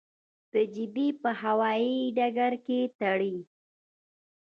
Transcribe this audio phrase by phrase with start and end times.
[0.53, 3.35] د جدې په هوايي ډګر کې تړي.